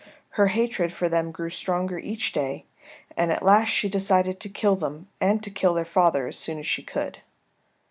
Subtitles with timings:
[0.29, 2.65] Her hatred for them grew stronger each day,
[3.15, 6.57] and at last she decided to kill them and to kill their father as soon
[6.57, 7.19] as she could.